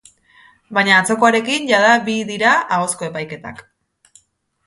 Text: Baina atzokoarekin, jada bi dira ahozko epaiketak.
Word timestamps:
Baina 0.77 0.93
atzokoarekin, 1.01 1.67
jada 1.73 1.91
bi 2.09 2.15
dira 2.31 2.53
ahozko 2.77 3.09
epaiketak. 3.09 3.61